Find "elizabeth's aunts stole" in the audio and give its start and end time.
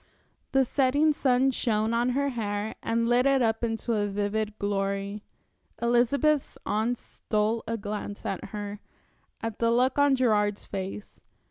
5.79-7.63